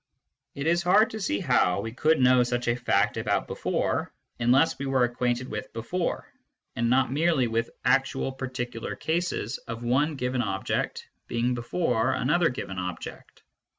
It 0.55 0.65
is 0.65 0.81
hard 0.81 1.11
to 1.11 1.21
see 1.21 1.39
how 1.41 1.81
we 1.81 1.91
could 1.91 2.19
know 2.19 2.41
such 2.41 2.67
a 2.67 2.75
fact 2.75 3.17
about" 3.17 3.45
before" 3.47 4.11
unless 4.39 4.79
we 4.79 4.87
were 4.87 5.03
acquainted 5.03 5.47
with" 5.47 5.71
before," 5.73 6.27
and 6.75 6.89
not 6.89 7.11
merely 7.11 7.45
with 7.45 7.69
actual 7.85 8.31
particular 8.31 8.95
cases 8.95 9.59
of 9.59 9.83
one 9.83 10.15
given 10.15 10.41
object 10.41 11.07
being 11.27 11.53
before 11.53 12.13
another 12.13 12.49
given 12.49 12.79
object. 12.79 13.43